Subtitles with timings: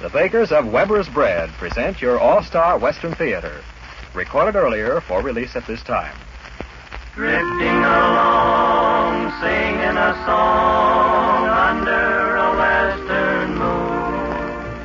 [0.00, 3.64] The bakers of Weber's Bread present your all-star Western Theater,
[4.14, 6.16] recorded earlier for release at this time.
[7.16, 14.78] Drifting along, singing a song under a western moon.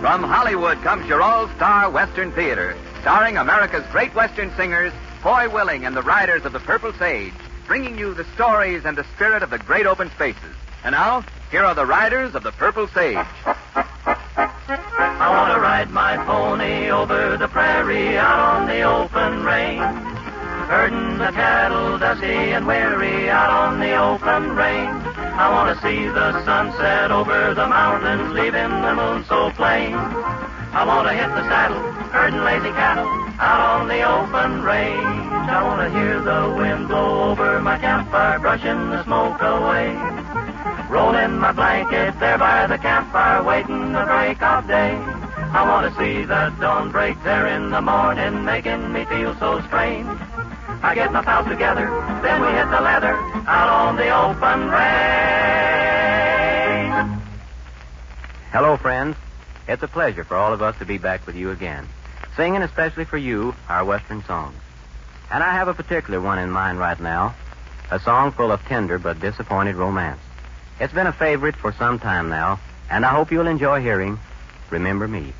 [0.00, 5.94] From Hollywood comes your all-star Western Theater, starring America's great Western singers, Foy Willing and
[5.94, 7.34] the Riders of the Purple Sage,
[7.66, 10.56] bringing you the stories and the spirit of the great open spaces.
[10.82, 13.18] And now, here are the Riders of the Purple Sage.
[15.74, 19.82] Ride my pony over the prairie out on the open range.
[20.70, 25.02] Herding the cattle dusty and weary out on the open range.
[25.34, 29.94] I want to see the sunset over the mountains, leaving the moon so plain.
[29.94, 31.82] I want to hit the saddle,
[32.14, 33.10] herding lazy cattle
[33.42, 35.02] out on the open range.
[35.02, 39.90] I want to hear the wind blow over my campfire, brushing the smoke away.
[40.88, 45.23] Roll in my blanket there by the campfire, waiting the break of day.
[45.54, 49.60] I want to see the dawn break there in the morning, making me feel so
[49.68, 50.08] strange.
[50.82, 51.86] I get my pals together,
[52.24, 53.14] then we hit the leather
[53.46, 55.14] out on the open range.
[58.50, 59.16] Hello, friends.
[59.68, 61.86] It's a pleasure for all of us to be back with you again,
[62.34, 64.56] singing especially for you our Western songs.
[65.30, 67.36] And I have a particular one in mind right now,
[67.92, 70.20] a song full of tender but disappointed romance.
[70.80, 72.58] It's been a favorite for some time now,
[72.90, 74.18] and I hope you'll enjoy hearing
[74.70, 75.32] Remember Me.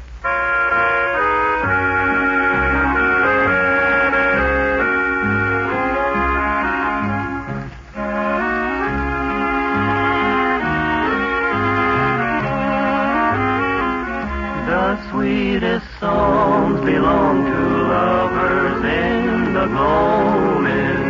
[15.75, 17.59] Sweetest songs belong to
[17.91, 21.03] lovers in the gloaming.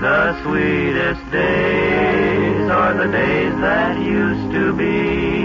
[0.00, 5.44] The sweetest days are the days that used to be.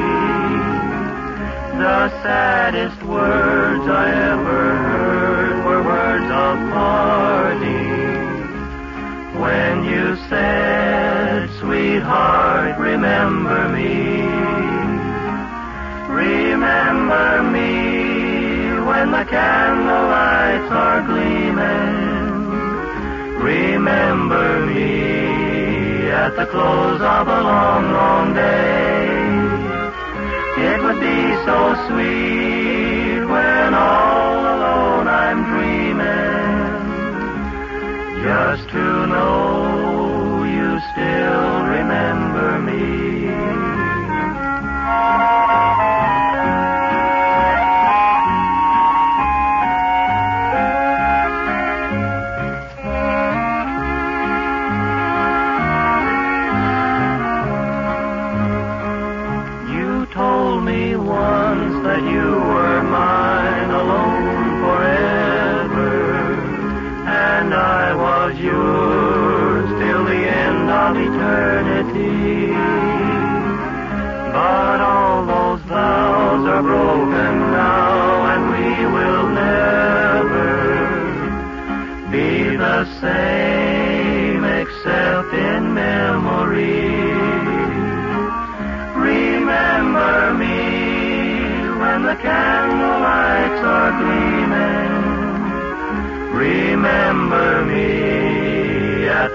[1.78, 7.94] The saddest words I ever heard were words of parting.
[9.42, 14.24] When you said, sweetheart, remember me.
[16.10, 17.83] Remember me
[19.04, 21.94] when the candle lights are gleaming.
[23.52, 29.04] Remember me at the close of a long, long day.
[30.70, 36.62] It would be so sweet when all alone I'm dreaming.
[38.24, 39.53] Just to know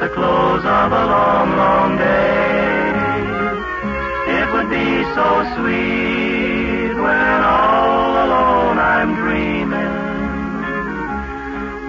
[0.08, 2.78] the close of a long, long day.
[4.38, 9.96] It would be so sweet when all alone I'm dreaming.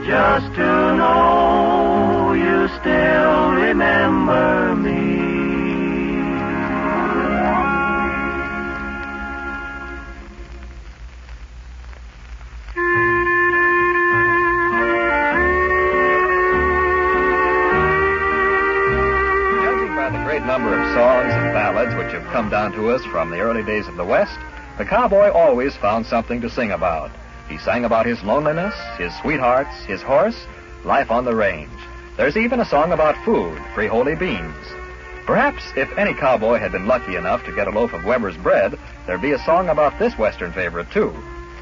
[0.05, 5.18] Just to know you still remember me.
[22.29, 24.37] Come down to us from the early days of the West,
[24.77, 27.11] the cowboy always found something to sing about.
[27.49, 30.45] He sang about his loneliness, his sweethearts, his horse,
[30.85, 31.71] life on the range.
[32.17, 34.55] There's even a song about food, frijoles beans.
[35.25, 38.77] Perhaps if any cowboy had been lucky enough to get a loaf of Weber's bread,
[39.05, 41.13] there'd be a song about this Western favorite, too.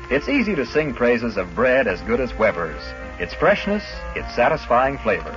[0.09, 2.81] It's easy to sing praises of bread as good as Weber's.
[3.19, 3.83] Its freshness,
[4.15, 5.35] its satisfying flavor.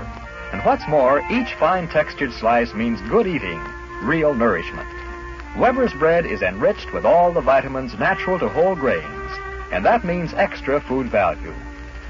[0.53, 3.61] And what's more, each fine textured slice means good eating,
[4.03, 4.89] real nourishment.
[5.57, 9.31] Weber's bread is enriched with all the vitamins natural to whole grains,
[9.73, 11.53] and that means extra food value.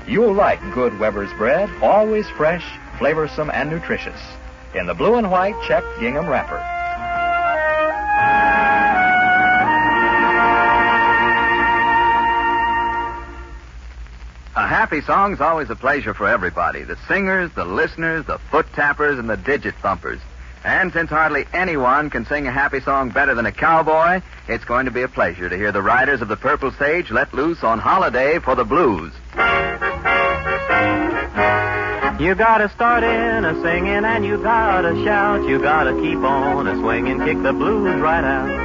[0.07, 2.65] You'll like good Weber's bread, always fresh,
[2.99, 4.21] flavorsome, and nutritious,
[4.75, 6.63] in the blue and white checked gingham wrapper.
[14.57, 19.19] A happy song's always a pleasure for everybody the singers, the listeners, the foot tappers,
[19.19, 20.21] and the digit thumpers.
[20.65, 24.85] And since hardly anyone can sing a happy song better than a cowboy, it's going
[24.85, 27.79] to be a pleasure to hear the riders of the Purple Sage let loose on
[27.79, 29.12] holiday for the blues.
[32.21, 35.49] You gotta start in a singing and you gotta shout.
[35.49, 38.60] You gotta keep on a swinging, kick the blues right out.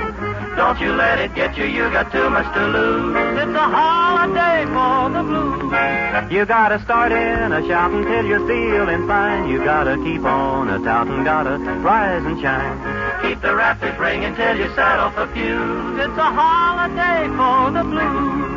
[0.55, 3.15] Don't you let it get you, you got too much to lose.
[3.43, 6.31] It's a holiday for the blues.
[6.31, 9.49] You gotta start in a shouting till you're feeling fine.
[9.49, 13.21] You gotta keep on a touting, gotta rise and shine.
[13.21, 15.99] Keep the rafters ringing till you saddle for fuse.
[15.99, 18.55] It's a holiday for the blues.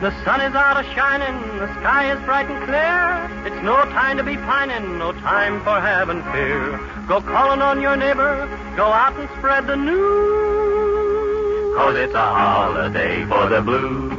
[0.00, 3.46] The sun is out a shining, the sky is bright and clear.
[3.46, 6.78] It's no time to be pining, no time for having fear.
[7.06, 8.46] Go calling on your neighbor,
[8.76, 11.03] go out and spread the news.
[11.74, 14.12] Cause it's a holiday for the blues.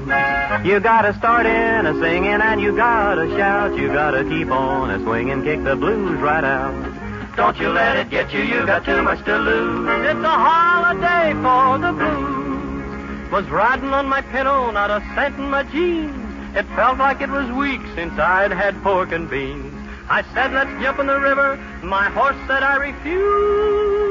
[0.65, 3.77] You gotta start in a singing and you gotta shout.
[3.77, 7.35] You gotta keep on a swinging, kick the blues right out.
[7.37, 9.87] Don't you let it get you, you got too much to lose.
[10.05, 13.31] It's a holiday for the blues.
[13.31, 16.57] Was riding on my pillow, not a cent in my jeans.
[16.57, 19.73] It felt like it was weeks since I'd had pork and beans.
[20.09, 21.57] I said, let's jump in the river.
[21.83, 24.04] My horse said I refuse.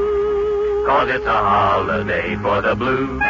[0.86, 3.22] Cause it's a holiday for the blues.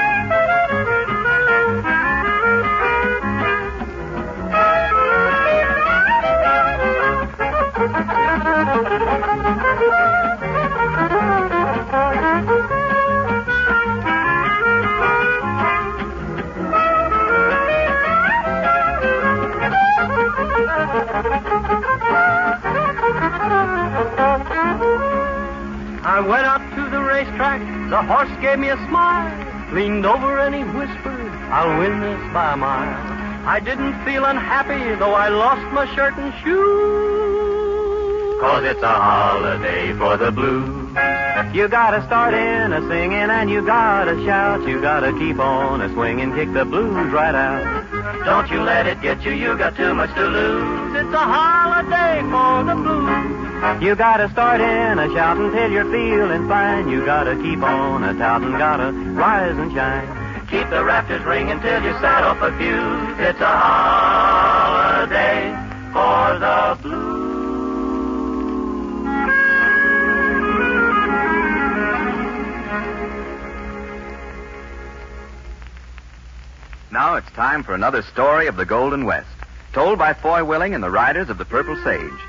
[26.06, 27.60] I went out to racetrack.
[27.90, 29.72] The horse gave me a smile.
[29.72, 33.46] Leaned over and he whispered, I'll win this by a mile.
[33.46, 38.40] I didn't feel unhappy, though I lost my shirt and shoes.
[38.40, 40.84] Cause it's a holiday for the blues.
[41.54, 44.66] You gotta start in a singing and you gotta shout.
[44.66, 47.83] You gotta keep on a swinging, kick the blues right out.
[48.04, 50.96] Don't you let it get you, you got too much to lose.
[50.96, 53.82] It's a holiday for the blues.
[53.82, 56.90] You gotta start in a shouting till you're feeling fine.
[56.90, 60.46] You gotta keep on a touting, gotta rise and shine.
[60.50, 63.26] Keep the rafters ringing till you saddle for fuse.
[63.26, 65.56] It's a holiday
[65.94, 67.13] for the blues.
[76.94, 79.26] Now it's time for another story of the Golden West,
[79.72, 82.20] told by Foy Willing and the riders of the Purple Sage.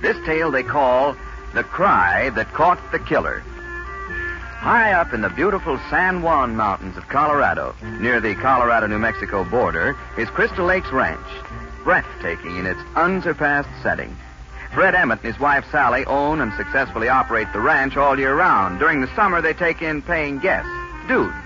[0.00, 1.14] This tale they call
[1.52, 3.40] The Cry That Caught the Killer.
[4.60, 9.44] High up in the beautiful San Juan Mountains of Colorado, near the Colorado New Mexico
[9.44, 11.20] border, is Crystal Lakes Ranch,
[11.84, 14.16] breathtaking in its unsurpassed setting.
[14.72, 18.78] Fred Emmett and his wife Sally own and successfully operate the ranch all year round.
[18.78, 20.72] During the summer, they take in paying guests,
[21.08, 21.43] dudes.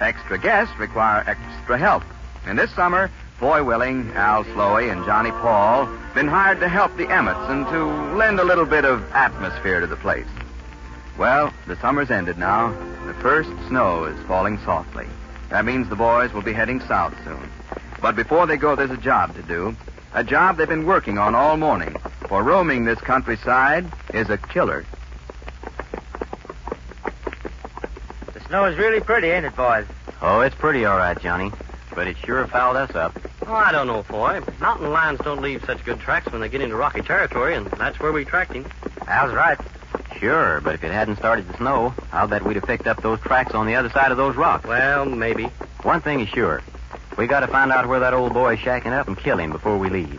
[0.00, 2.02] Extra guests require extra help.
[2.46, 7.08] And this summer, Foy Willing, Al Sloey, and Johnny Paul been hired to help the
[7.10, 7.84] Emmets and to
[8.16, 10.26] lend a little bit of atmosphere to the place.
[11.18, 12.70] Well, the summer's ended now.
[13.06, 15.06] The first snow is falling softly.
[15.50, 17.50] That means the boys will be heading south soon.
[18.00, 19.76] But before they go, there's a job to do.
[20.14, 21.94] A job they've been working on all morning.
[22.26, 24.84] For roaming this countryside is a killer.
[28.50, 29.86] Snow is really pretty, ain't it, boys?
[30.20, 31.52] Oh, it's pretty all right, Johnny.
[31.94, 33.16] But it sure fouled us up.
[33.46, 34.40] Oh, I don't know, Foy.
[34.58, 38.00] Mountain lions don't leave such good tracks when they get into rocky territory, and that's
[38.00, 38.66] where we tracked him.
[39.06, 39.56] Al's right.
[40.18, 43.20] Sure, but if it hadn't started to snow, I'll bet we'd have picked up those
[43.20, 44.66] tracks on the other side of those rocks.
[44.66, 45.44] Well, maybe.
[45.84, 46.60] One thing is sure.
[47.16, 49.90] We gotta find out where that old boy's shacking up and kill him before we
[49.90, 50.18] leave.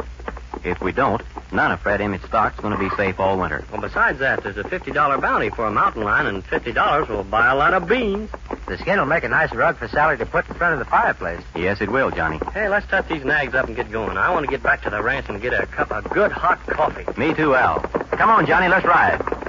[0.64, 3.63] If we don't, none of Fred Emmett's stock's gonna be safe all winter.
[3.72, 7.51] Well, besides that, there's a $50 bounty for a mountain lion, and $50 will buy
[7.51, 8.29] a lot of beans.
[8.67, 10.86] The skin will make a nice rug for Sally to put in front of the
[10.86, 11.41] fireplace.
[11.55, 12.39] Yes, it will, Johnny.
[12.53, 14.17] Hey, let's touch these nags up and get going.
[14.17, 16.65] I want to get back to the ranch and get a cup of good hot
[16.67, 17.05] coffee.
[17.20, 17.79] Me too, Al.
[17.79, 19.41] Come on, Johnny, let's ride.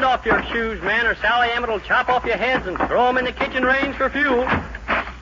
[0.00, 3.08] Mud off your shoes, man, or Sally Emmett will chop off your heads and throw
[3.08, 4.48] 'em in the kitchen range for fuel.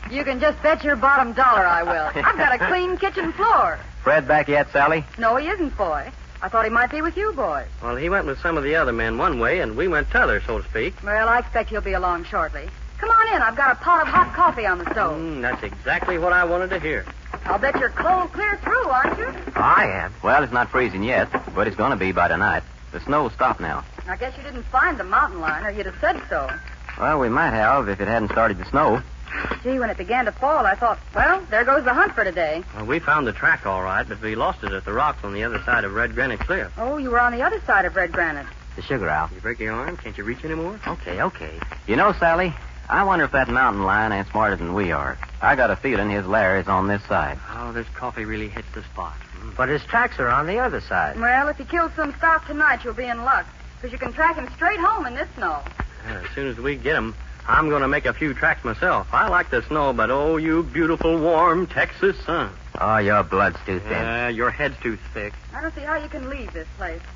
[0.08, 2.10] You can just bet your bottom dollar I will.
[2.24, 3.78] I've got a clean kitchen floor.
[4.04, 5.04] Fred back yet, Sally?
[5.18, 6.10] No, he isn't, boy.
[6.40, 7.66] I thought he might be with you, boys.
[7.82, 10.40] Well, he went with some of the other men one way, and we went t'other,
[10.46, 10.94] so to speak.
[11.02, 12.68] Well, I expect he'll be along shortly.
[12.98, 13.42] Come on in.
[13.42, 15.18] I've got a pot of hot coffee on the stove.
[15.18, 17.04] Mm, that's exactly what I wanted to hear.
[17.44, 19.26] I'll bet you're cold clear through, aren't you?
[19.56, 20.14] I am.
[20.22, 22.62] Well, it's not freezing yet, but it's going to be by tonight.
[22.92, 23.84] The snow's stopped now.
[24.08, 26.50] I guess you didn't find the mountain lion, or you'd have said so.
[26.98, 29.02] Well, we might have if it hadn't started to snow.
[29.62, 32.64] Gee, when it began to fall, I thought, well, there goes the hunt for today.
[32.74, 35.34] Well, we found the track all right, but we lost it at the rocks on
[35.34, 36.72] the other side of Red Granite Cliff.
[36.78, 38.46] Oh, you were on the other side of Red Granite.
[38.76, 39.28] The sugar owl.
[39.34, 39.96] You break your arm?
[39.96, 40.80] Can't you reach anymore?
[40.86, 41.58] Okay, okay.
[41.86, 42.54] You know, Sally,
[42.88, 45.18] I wonder if that mountain lion ain't smarter than we are.
[45.40, 47.38] I got a feeling his lair is on this side.
[47.54, 49.16] Oh, this coffee really hits the spot.
[49.40, 49.56] Mm.
[49.56, 51.18] But his tracks are on the other side.
[51.18, 53.46] Well, if he kills some stock tonight, you'll be in luck.
[53.76, 55.62] Because you can track him straight home in this snow.
[56.06, 57.14] Yeah, as soon as we get him,
[57.46, 59.06] I'm going to make a few tracks myself.
[59.12, 62.50] I like the snow, but oh, you beautiful, warm Texas sun.
[62.80, 63.92] Oh, your blood's too thin.
[63.92, 65.32] Yeah, your head's too thick.
[65.54, 67.00] I don't see how you can leave this place.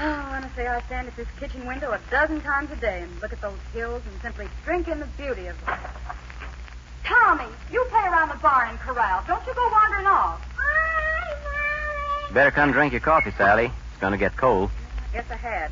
[0.00, 3.32] Oh, honestly, I stand at this kitchen window a dozen times a day and look
[3.32, 5.76] at those hills and simply drink in the beauty of them.
[7.04, 9.22] Tommy, you play around the barn and corral.
[9.26, 10.44] Don't you go wandering off.
[12.32, 13.66] Better come drink your coffee, Sally.
[13.66, 14.70] It's going to get cold.
[15.12, 15.70] Guess I had.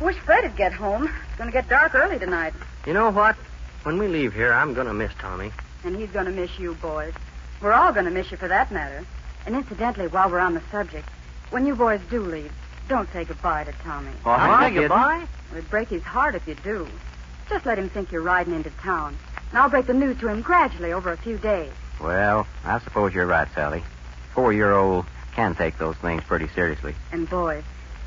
[0.00, 1.04] Wish Fred'd get home.
[1.04, 2.52] It's going to get dark early tonight.
[2.86, 3.36] You know what?
[3.84, 5.52] When we leave here, I'm going to miss Tommy.
[5.84, 7.14] And he's going to miss you, boys.
[7.62, 9.06] We're all going to miss you for that matter.
[9.46, 11.08] And incidentally, while we're on the subject,
[11.50, 12.52] when you boys do leave,
[12.88, 14.10] don't say goodbye to Tommy.
[14.24, 14.50] Well, Huh?
[14.50, 14.82] I didn't.
[14.82, 15.26] Goodbye?
[15.52, 16.88] It'd break his heart if you do.
[17.48, 19.16] Just let him think you're riding into town.
[19.50, 21.72] And I'll break the news to him gradually over a few days.
[22.00, 23.82] Well, I suppose you're right, Sally.
[24.34, 26.94] Four-year-old can take those things pretty seriously.
[27.12, 27.64] And boys,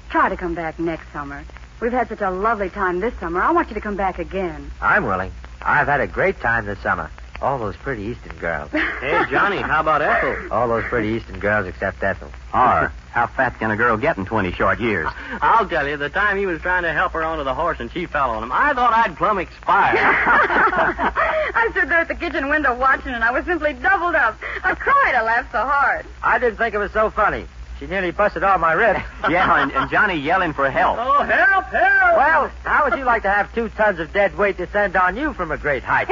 [0.10, 1.44] try to come back next summer.
[1.82, 3.42] We've had such a lovely time this summer.
[3.42, 4.70] I want you to come back again.
[4.82, 5.32] I'm willing.
[5.62, 7.10] I've had a great time this summer.
[7.42, 8.70] All those pretty Eastern girls.
[9.00, 10.52] Hey, Johnny, how about Ethel?
[10.52, 12.28] All those pretty Eastern girls except Ethel.
[12.54, 15.08] Or, how fat can a girl get in 20 short years?
[15.42, 17.90] I'll tell you, the time he was trying to help her onto the horse and
[17.94, 19.96] she fell on him, I thought I'd plumb expire.
[20.04, 24.38] I stood there at the kitchen window watching, and I was simply doubled up.
[24.64, 25.16] I cried.
[25.16, 26.06] I laughed so hard.
[26.22, 27.46] I didn't think it was so funny.
[27.80, 29.00] She nearly busted all my ribs.
[29.30, 30.98] yeah, and, and Johnny yelling for help.
[31.00, 32.18] oh, help, help!
[32.18, 35.32] Well, how would you like to have two tons of dead weight descend on you
[35.32, 36.10] from a great height?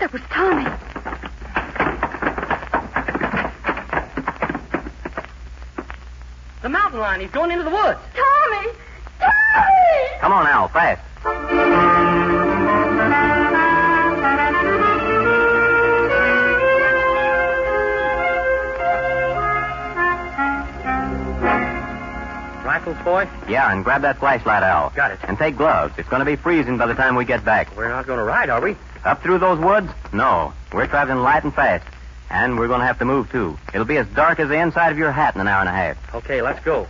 [0.00, 0.64] That was Tommy.
[6.62, 8.00] the mountain lion, he's going into the woods.
[8.12, 8.68] Tommy!
[9.20, 10.18] Tommy!
[10.20, 11.05] Come on, Al, fast.
[22.86, 23.28] Rifles, boy?
[23.50, 24.90] Yeah, and grab that flashlight, Al.
[24.90, 25.18] Got it.
[25.24, 25.94] And take gloves.
[25.98, 27.76] It's going to be freezing by the time we get back.
[27.76, 28.76] We're not going to ride, are we?
[29.04, 29.88] Up through those woods?
[30.12, 30.52] No.
[30.72, 31.84] We're traveling light and fast.
[32.30, 33.58] And we're going to have to move, too.
[33.72, 35.72] It'll be as dark as the inside of your hat in an hour and a
[35.72, 36.14] half.
[36.14, 36.86] Okay, let's go.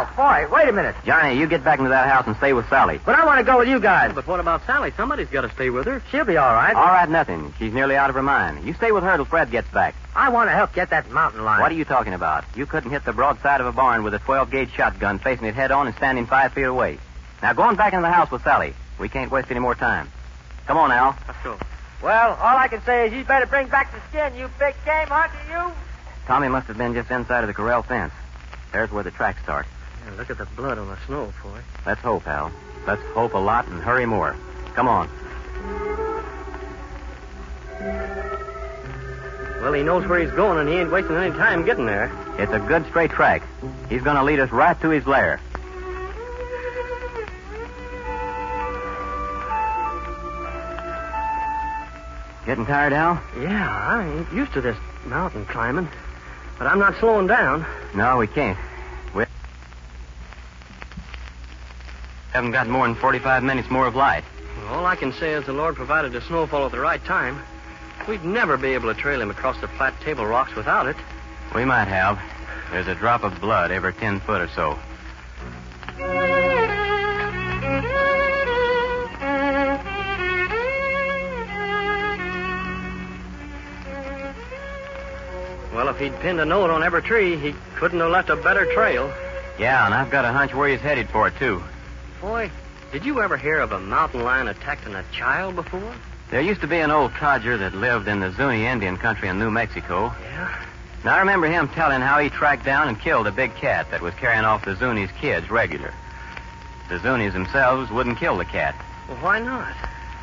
[0.00, 0.94] Al, boy, wait a minute.
[1.04, 3.00] Johnny, you get back into that house and stay with Sally.
[3.04, 4.14] But I want to go with you guys.
[4.14, 4.92] But what about Sally?
[4.96, 6.02] Somebody's got to stay with her.
[6.10, 6.74] She'll be all right.
[6.74, 7.52] All right, nothing.
[7.58, 8.66] She's nearly out of her mind.
[8.66, 9.94] You stay with her till Fred gets back.
[10.16, 11.60] I want to help get that mountain lion.
[11.60, 12.44] What are you talking about?
[12.56, 15.54] You couldn't hit the broadside of a barn with a 12 gauge shotgun facing it
[15.54, 16.98] head on and standing five feet away.
[17.42, 18.74] Now go on back into the house with Sally.
[18.98, 20.10] We can't waste any more time.
[20.66, 21.16] Come on, Al.
[21.26, 21.58] Let's go.
[22.02, 25.08] Well, all I can say is you better bring back the skin, you big game
[25.08, 25.72] hunter, you.
[26.26, 28.12] Tommy must have been just inside of the corral fence.
[28.72, 29.66] There's where the tracks start.
[30.06, 31.60] Yeah, look at the blood on the snow, boy.
[31.86, 32.52] Let's hope, Al.
[32.86, 34.36] Let's hope a lot and hurry more.
[34.74, 35.08] Come on.
[39.60, 42.10] Well, he knows where he's going, and he ain't wasting any time getting there.
[42.38, 43.42] It's a good straight track.
[43.90, 45.38] He's going to lead us right to his lair.
[52.46, 53.22] Getting tired, Al?
[53.38, 55.88] Yeah, I ain't used to this mountain climbing.
[56.58, 57.66] But I'm not slowing down.
[57.94, 58.58] No, we can't.
[62.32, 64.24] Haven't got more than 45 minutes more of light.
[64.68, 67.40] All I can say is the Lord provided the snowfall at the right time.
[68.08, 70.96] We'd never be able to trail him across the flat table rocks without it.
[71.54, 72.20] We might have.
[72.70, 74.78] There's a drop of blood every 10 foot or so.
[85.74, 88.66] Well, if he'd pinned a note on every tree, he couldn't have left a better
[88.72, 89.12] trail.
[89.58, 91.62] Yeah, and I've got a hunch where he's headed for, too.
[92.20, 92.50] Boy,
[92.92, 95.94] did you ever hear of a mountain lion attacking a child before?
[96.30, 99.38] There used to be an old codger that lived in the Zuni Indian country in
[99.38, 100.14] New Mexico.
[100.22, 100.64] Yeah.
[101.02, 104.02] Now, I remember him telling how he tracked down and killed a big cat that
[104.02, 105.94] was carrying off the Zuni's kids regular.
[106.90, 108.74] The Zunis themselves wouldn't kill the cat.
[109.08, 109.74] Well, why not?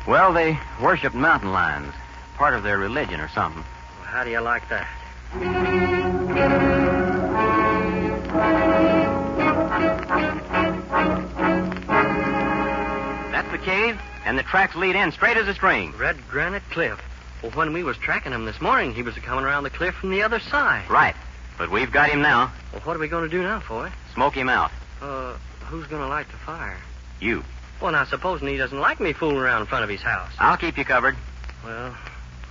[0.06, 1.92] Well, they worshiped mountain lions,
[2.36, 3.64] part of their religion or something.
[3.98, 4.88] Well, how do you like that?
[14.48, 15.92] Tracks lead in straight as a string.
[15.96, 16.98] Red Granite Cliff.
[17.42, 20.10] Well, when we was tracking him this morning, he was coming around the cliff from
[20.10, 20.90] the other side.
[20.90, 21.14] Right.
[21.56, 22.52] But we've got him now.
[22.72, 23.90] Well, what are we going to do now, Foy?
[24.14, 24.72] Smoke him out.
[25.00, 25.34] Uh,
[25.66, 26.78] who's going to light the fire?
[27.20, 27.44] You.
[27.80, 30.32] Well, now, supposing he doesn't like me fooling around in front of his house.
[30.38, 31.16] I'll keep you covered.
[31.64, 31.94] Well,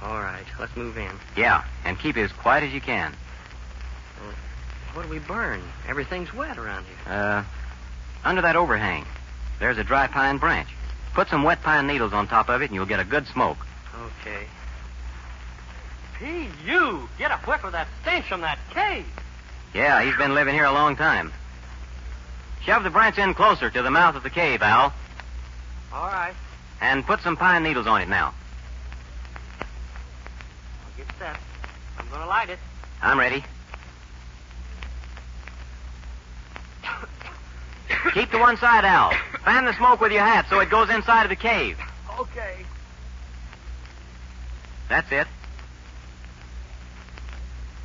[0.02, 0.46] all right.
[0.60, 1.12] Let's move in.
[1.36, 3.14] Yeah, and keep it as quiet as you can.
[4.94, 5.62] What do we burn?
[5.88, 7.14] Everything's wet around here.
[7.14, 7.44] Uh,
[8.24, 9.06] under that overhang,
[9.60, 10.70] there's a dry pine branch.
[11.18, 13.58] Put some wet pine needles on top of it, and you'll get a good smoke.
[14.22, 14.46] Okay.
[16.20, 17.10] Hey, you!
[17.18, 19.04] Get a whiff of that stench from that cave.
[19.74, 21.34] Yeah, he's been living here a long time.
[22.62, 24.94] Shove the branch in closer to the mouth of the cave, Al,
[25.92, 26.36] All right.
[26.82, 28.36] and put some pine needles on it now.
[29.60, 31.40] I'll get set.
[31.98, 32.60] I'm going to light it.
[33.02, 33.44] I'm ready.
[38.14, 39.12] Keep to one side, Al.
[39.44, 41.78] Fan the smoke with your hat so it goes inside of the cave.
[42.20, 42.66] Okay.
[44.90, 45.28] That's it.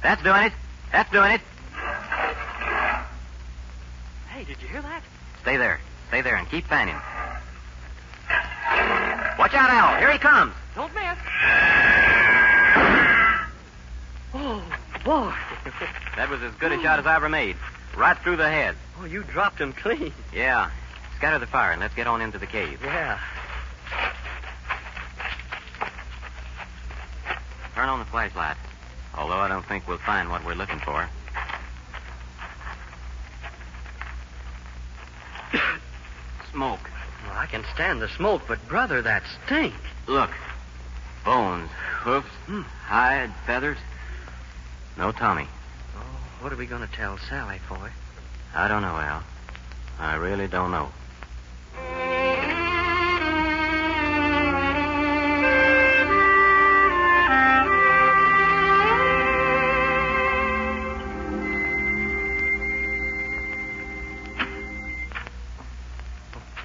[0.03, 0.53] That's doing it.
[0.91, 1.41] That's doing it.
[4.31, 5.03] Hey, did you hear that?
[5.43, 5.81] Stay there.
[6.09, 6.97] Stay there and keep fanning.
[9.39, 9.99] Watch out, Al.
[9.99, 10.53] Here he comes.
[10.75, 11.19] Don't miss.
[14.35, 14.63] Oh,
[15.05, 15.33] boy.
[16.17, 17.57] That was as good a shot as I ever made.
[17.97, 18.77] Right through the head.
[19.01, 20.13] oh, you dropped him clean.
[20.33, 20.71] Yeah.
[21.19, 22.81] Scatter the fire and let's get on into the cave.
[22.83, 23.19] Yeah.
[27.75, 28.57] Turn on the flashlight.
[29.17, 31.09] Although I don't think we'll find what we're looking for.
[36.53, 36.81] Smoke.
[37.27, 39.75] Well, I can stand the smoke, but, brother, that stink.
[40.07, 40.31] Look.
[41.25, 41.71] Bones,
[42.01, 42.63] hoofs, Hmm.
[42.63, 43.79] hide, feathers.
[44.97, 45.47] No Tommy.
[46.43, 47.89] What are we going to tell Sally, Foy?
[48.53, 49.23] I don't know, Al.
[50.01, 50.91] I really don't know.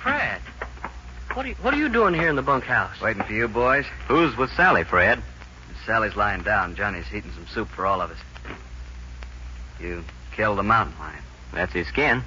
[0.01, 0.41] Fred.
[1.35, 2.99] What are you, what are you doing here in the bunkhouse?
[2.99, 3.85] Waiting for you, boys.
[4.07, 5.21] Who's with Sally, Fred?
[5.85, 6.75] Sally's lying down.
[6.75, 8.17] Johnny's heating some soup for all of us.
[9.79, 10.03] You
[10.35, 11.21] killed the mountain lion.
[11.53, 12.23] That's his skin.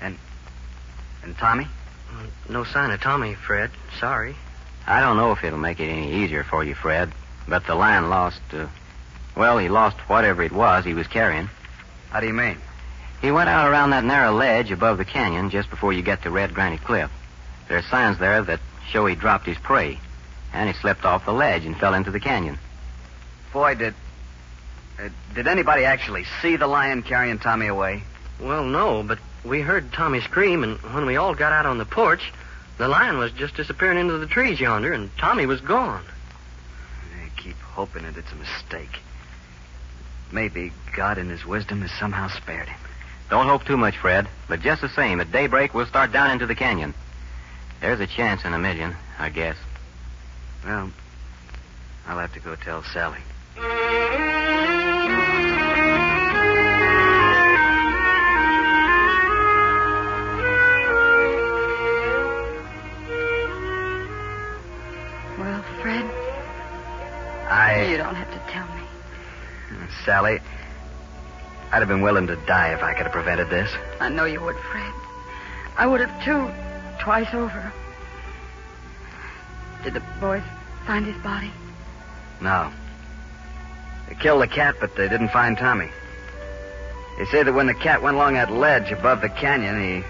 [0.00, 0.16] And
[1.22, 1.64] and Tommy?
[1.64, 3.70] Mm, No sign of Tommy, Fred.
[3.98, 4.34] Sorry.
[4.86, 7.12] I don't know if it'll make it any easier for you, Fred,
[7.46, 8.66] but the lion lost, uh,
[9.36, 11.50] well, he lost whatever it was he was carrying.
[12.10, 12.56] How do you mean?
[13.20, 16.30] He went out around that narrow ledge above the canyon just before you get to
[16.30, 17.10] Red Granite Cliff.
[17.68, 19.98] There are signs there that show he dropped his prey,
[20.54, 22.58] and he slipped off the ledge and fell into the canyon.
[23.52, 23.94] Boy, did.
[24.98, 28.02] Uh, did anybody actually see the lion carrying Tommy away?
[28.40, 31.84] Well, no, but we heard Tommy scream, and when we all got out on the
[31.84, 32.32] porch,
[32.78, 36.04] the lion was just disappearing into the trees yonder, and Tommy was gone.
[37.22, 39.00] I keep hoping that it's a mistake.
[40.32, 42.78] Maybe God, in His wisdom, has somehow spared him.
[43.30, 46.46] Don't hope too much, Fred, but just the same, at daybreak we'll start down into
[46.46, 46.94] the canyon.
[47.80, 49.56] There's a chance in a million, I guess.
[50.64, 50.90] Well,
[52.06, 53.20] I'll have to go tell Sally.
[70.08, 70.40] Sally,
[71.70, 73.70] I'd have been willing to die if I could have prevented this.
[74.00, 74.90] I know you would, Fred.
[75.76, 76.50] I would have, too,
[76.98, 77.70] twice over.
[79.84, 80.42] Did the boys
[80.86, 81.50] find his body?
[82.40, 82.72] No.
[84.08, 85.90] They killed the cat, but they didn't find Tommy.
[87.18, 90.04] They say that when the cat went along that ledge above the canyon, he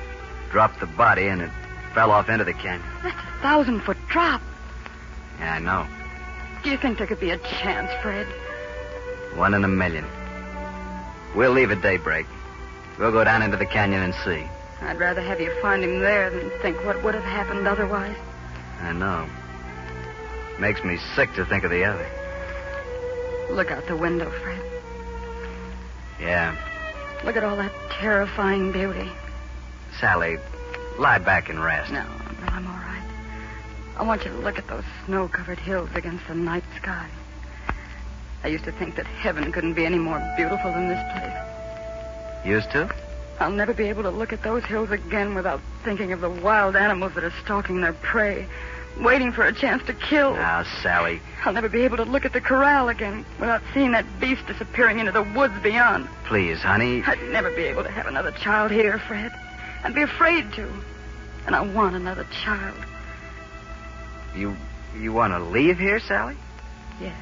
[0.53, 1.51] dropped the body and it
[1.93, 2.87] fell off into the canyon.
[3.03, 4.43] That's a thousand foot drop.
[5.41, 5.89] Yeah, I know.
[6.63, 8.29] Do you think there could be a chance, Fred?
[9.39, 10.05] One in a million.
[11.37, 12.27] We'll leave at daybreak.
[12.99, 14.45] We'll go down into the canyon and see.
[14.83, 18.17] I'd rather have you find him there than think what would have happened otherwise.
[18.81, 19.29] I know.
[20.59, 22.05] Makes me sick to think of the other.
[23.51, 24.61] Look out the window, Fred.
[26.21, 26.57] Yeah.
[27.25, 29.09] Look at all that terrifying beauty.
[30.01, 30.39] Sally,
[30.99, 31.93] lie back and rest.
[31.93, 33.09] No, no, I'm all right.
[33.99, 37.09] I want you to look at those snow covered hills against the night sky.
[38.45, 42.47] I used to think that heaven couldn't be any more beautiful than this place.
[42.47, 42.89] Used to?
[43.41, 46.77] I'll never be able to look at those hills again without thinking of the wild
[46.77, 48.47] animals that are stalking their prey,
[49.01, 50.35] waiting for a chance to kill.
[50.35, 51.21] Now, Sally.
[51.45, 54.99] I'll never be able to look at the corral again without seeing that beast disappearing
[54.99, 56.09] into the woods beyond.
[56.25, 57.03] Please, honey.
[57.05, 59.33] I'd never be able to have another child here, Fred.
[59.85, 60.69] I'd be afraid to.
[61.47, 62.77] And I want another child.
[64.37, 64.57] You
[64.99, 66.37] you want to leave here, Sally?
[67.01, 67.17] Yes.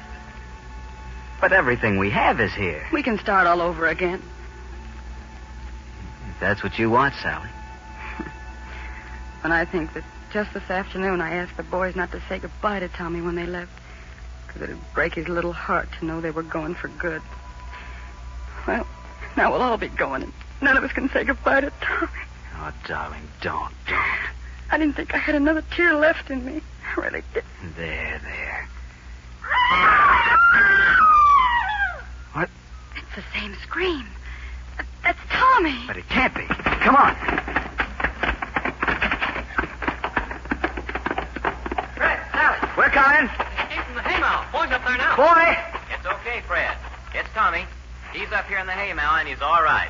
[1.39, 2.85] But everything we have is here.
[2.91, 4.21] We can start all over again.
[6.29, 7.49] If that's what you want, Sally.
[9.43, 12.79] And I think that just this afternoon I asked the boys not to say goodbye
[12.79, 13.71] to Tommy when they left.
[14.45, 17.21] Because it'd break his little heart to know they were going for good.
[18.67, 18.85] Well,
[19.37, 22.11] now we'll all be going, and none of us can say goodbye to Tommy.
[22.55, 24.01] Oh, darling, don't, don't.
[24.71, 26.61] I didn't think I had another tear left in me.
[26.83, 27.75] I really didn't.
[27.77, 28.67] There, there.
[32.37, 32.49] What?
[32.95, 34.05] It's the same scream.
[35.03, 35.87] That's Tommy.
[35.87, 36.45] But it can't be.
[36.45, 37.15] Come on.
[41.95, 42.59] Fred, Sally.
[42.77, 43.27] We're coming.
[43.27, 44.51] Came from the haymow.
[44.51, 45.15] Boy's up there now.
[45.15, 45.57] Boy.
[45.91, 46.77] It's okay, Fred.
[47.15, 47.65] It's Tommy.
[48.13, 49.89] He's up here in the haymow, and he's all right.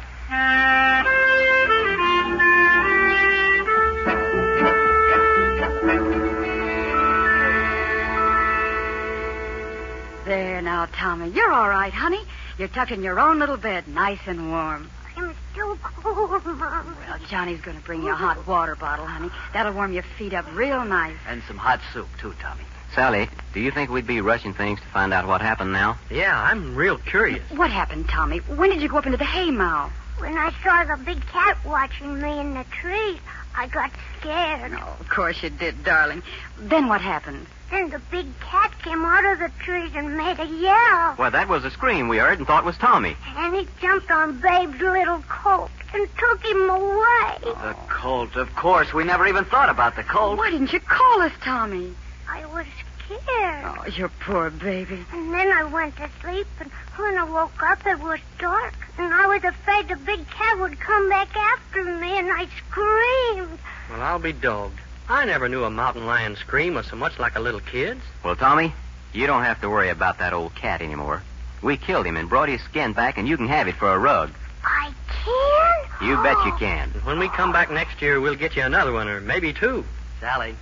[10.23, 11.29] There now, Tommy.
[11.29, 12.21] You're all right, honey.
[12.57, 14.89] You're tucked in your own little bed, nice and warm.
[15.15, 16.97] I'm so cold, Mom.
[17.07, 19.29] Well, Johnny's going to bring you a hot water bottle, honey.
[19.53, 21.17] That'll warm your feet up real nice.
[21.27, 22.63] And some hot soup, too, Tommy.
[22.95, 25.99] Sally, do you think we'd be rushing things to find out what happened now?
[26.09, 27.43] Yeah, I'm real curious.
[27.51, 28.39] What happened, Tommy?
[28.39, 29.91] When did you go up into the haymow?
[30.17, 33.19] When I saw the big cat watching me in the tree,
[33.55, 34.71] I got scared.
[34.73, 36.23] Oh, of course you did, darling.
[36.57, 37.45] Then what happened?
[37.69, 41.15] Then the big cat came out of the trees and made a yell.
[41.17, 43.15] Well, that was a scream we heard and thought was Tommy.
[43.35, 47.37] And he jumped on Babe's little colt and took him away.
[47.41, 48.93] The colt, of course.
[48.93, 50.37] We never even thought about the colt.
[50.37, 51.93] Why didn't you call us, Tommy?
[52.29, 52.65] I was
[53.05, 53.65] scared.
[53.65, 54.99] Oh, your poor baby.
[55.11, 58.73] And then I went to sleep, and when I woke up, it was dark.
[58.97, 63.59] And I was afraid the big cat would come back after me, and I screamed.
[63.89, 64.79] Well, I'll be dogged.
[65.09, 68.01] I never knew a mountain lion scream was so much like a little kid's.
[68.23, 68.73] Well, Tommy,
[69.13, 71.23] you don't have to worry about that old cat anymore.
[71.61, 73.97] We killed him and brought his skin back, and you can have it for a
[73.97, 74.31] rug.
[74.63, 74.91] I
[75.23, 76.07] can?
[76.07, 76.57] You bet you Oh.
[76.59, 76.89] can.
[77.03, 79.85] When we come back next year, we'll get you another one, or maybe two.
[80.19, 80.55] Sally,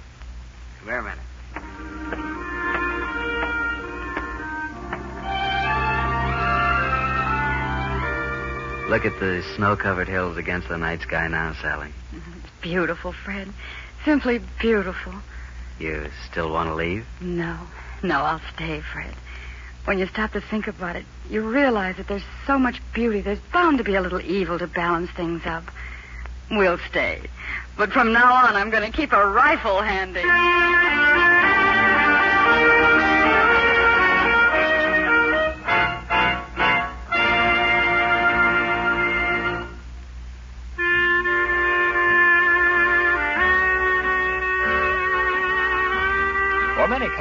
[0.80, 1.20] come here a minute.
[8.88, 11.90] Look at the snow-covered hills against the night sky now, Sally.
[12.14, 13.50] It's Beautiful, Fred.
[14.06, 15.14] Simply beautiful.
[15.80, 17.06] You still want to leave?
[17.20, 17.58] No,
[18.04, 19.14] no, I'll stay, Fred.
[19.86, 23.40] When you stop to think about it, you realize that there's so much beauty, there's
[23.52, 25.64] bound to be a little evil to balance things up.
[26.52, 27.22] We'll stay.
[27.78, 30.22] But from now on, I'm going to keep a rifle handy.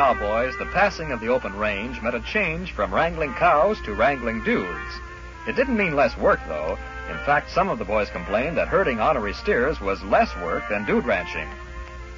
[0.05, 4.45] Cowboys, the passing of the open range meant a change from wrangling cows to wrangling
[4.45, 5.01] dudes.
[5.49, 6.77] It didn't mean less work, though.
[7.09, 10.85] In fact, some of the boys complained that herding honorary steers was less work than
[10.85, 11.49] dude ranching.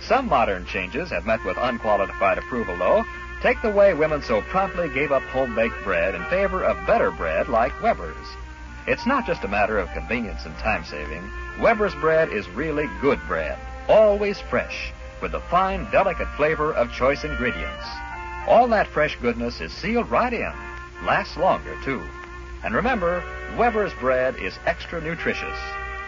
[0.01, 3.05] Some modern changes have met with unqualified approval, though.
[3.41, 7.13] Take the way women so promptly gave up home baked bread in favor of better
[7.13, 8.27] bread like Weber's.
[8.89, 11.23] It's not just a matter of convenience and time saving.
[11.61, 13.57] Weber's bread is really good bread,
[13.89, 17.87] always fresh, with the fine, delicate flavor of choice ingredients.
[18.47, 20.53] All that fresh goodness is sealed right in,
[21.05, 22.03] lasts longer, too.
[22.63, 23.25] And remember,
[23.57, 25.59] Weber's bread is extra nutritious,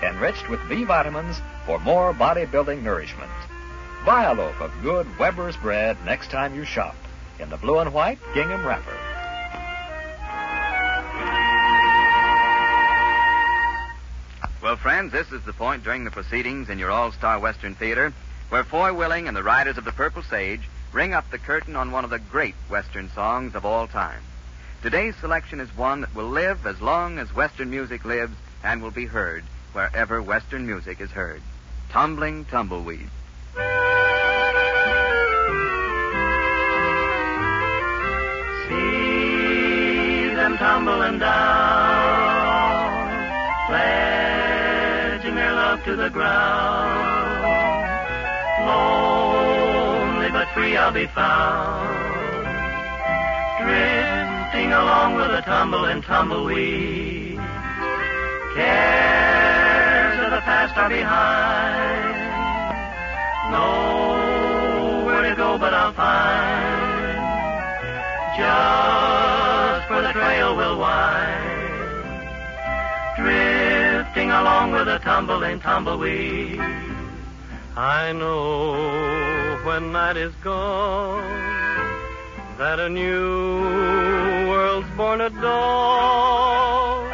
[0.02, 3.30] enriched with B vitamins for more bodybuilding nourishment.
[4.04, 6.94] Buy a loaf of good Weber's bread next time you shop
[7.38, 8.96] in the blue and white gingham wrapper.
[14.62, 18.12] Well, friends, this is the point during the proceedings in your All-Star Western Theater
[18.48, 21.90] where Foy Willing and the Riders of the Purple Sage ring up the curtain on
[21.90, 24.22] one of the great Western songs of all time.
[24.82, 28.90] Today's selection is one that will live as long as Western music lives and will
[28.90, 31.42] be heard wherever Western music is heard.
[31.90, 33.10] Tumbling Tumbleweed.
[38.68, 42.08] See them tumbling down,
[43.66, 47.17] pledging their love to the ground.
[48.68, 51.88] Lonely but free I'll be found,
[53.62, 57.38] drifting along with a tumble and tumbleweed.
[58.54, 62.16] Cares of the past are behind,
[63.56, 66.78] nowhere to go but I'll find.
[68.38, 71.44] Just where the trail will wind,
[73.16, 76.60] drifting along with a tumble and tumbleweed.
[77.78, 81.22] I know when night is gone
[82.58, 87.12] that a new world's born at dawn.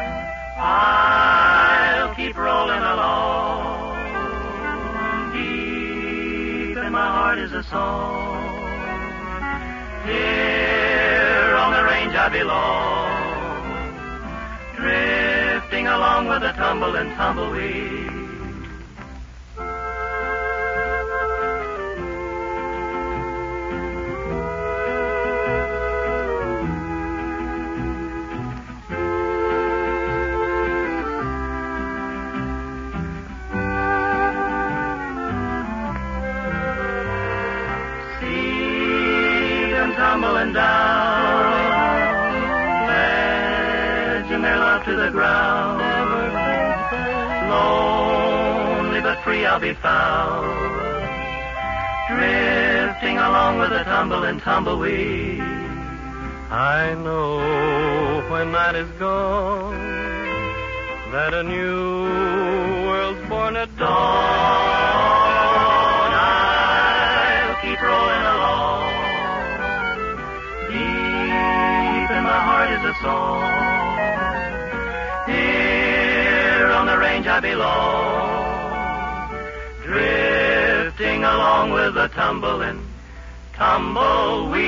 [0.57, 3.93] I'll keep rolling along.
[5.33, 8.41] Deep in my heart is a song.
[10.07, 13.11] Here on the range I belong.
[14.77, 18.14] Drifting along with the tumble and tumbleweed.
[49.25, 50.45] Free I'll be found,
[52.07, 55.41] drifting along with a tumble and tumbleweed.
[56.51, 59.73] I know when night is gone
[61.11, 62.03] that a new
[62.85, 63.89] world's born at dawn.
[66.21, 68.93] I'll keep rolling along.
[70.69, 73.41] Deep in my heart is a song.
[75.33, 78.44] Here on the range I belong.
[79.95, 82.85] Drifting along with the tumbling
[83.53, 84.59] tumbleweed.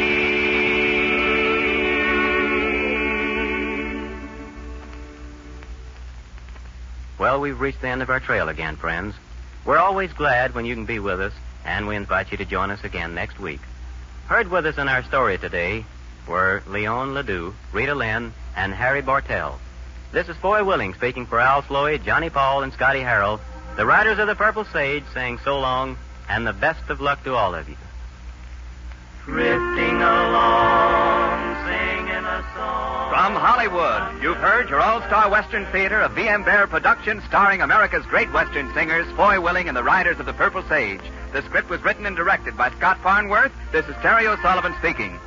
[7.19, 9.15] Well, we've reached the end of our trail again, friends.
[9.65, 11.33] We're always glad when you can be with us,
[11.65, 13.59] and we invite you to join us again next week.
[14.27, 15.83] Heard with us in our story today
[16.25, 19.59] were Leon Ledoux, Rita Lynn, and Harry Bartell.
[20.13, 23.41] This is Foy Willing speaking for Al Sloey, Johnny Paul, and Scotty Harrell,
[23.77, 27.35] the Riders of the Purple Sage, saying so long and the best of luck to
[27.35, 27.77] all of you.
[29.25, 33.09] Drifting along, singing a song.
[33.11, 36.43] From Hollywood, you've heard your all-star Western Theater, a V.M.
[36.43, 40.63] Bear production starring America's great Western singers, Foy Willing and the Riders of the Purple
[40.63, 41.01] Sage.
[41.31, 43.51] The script was written and directed by Scott Farnworth.
[43.71, 45.19] This is Terry O'Sullivan speaking.